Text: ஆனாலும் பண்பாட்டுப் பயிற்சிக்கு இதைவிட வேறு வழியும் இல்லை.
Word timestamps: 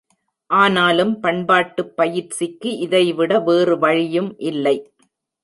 ஆனாலும் 0.49 1.11
பண்பாட்டுப் 1.23 1.91
பயிற்சிக்கு 1.95 2.77
இதைவிட 2.77 3.39
வேறு 3.39 3.77
வழியும் 3.79 4.37
இல்லை. 4.37 4.77